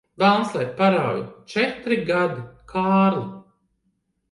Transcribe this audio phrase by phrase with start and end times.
[0.21, 1.19] Velns lai parauj!
[1.53, 2.41] Četri gadi,
[2.73, 3.23] Kārli.